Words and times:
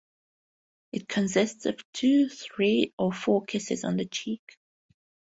It 0.93 1.07
consists 1.07 1.67
of 1.67 1.79
two, 1.93 2.27
three, 2.27 2.91
or 2.97 3.13
four 3.13 3.43
kisses 3.43 3.83
on 3.83 3.97
the 3.97 4.05
cheek. 4.07 4.41